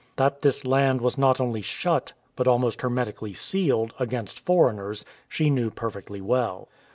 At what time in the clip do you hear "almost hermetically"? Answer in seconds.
2.47-3.35